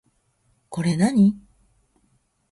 [0.69, 1.39] これ何